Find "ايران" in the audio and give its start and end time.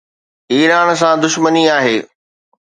0.51-0.89